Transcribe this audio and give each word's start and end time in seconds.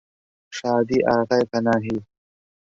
شادی 0.57 0.97
ئاغای 1.07 1.43
پەناهی 1.51 1.97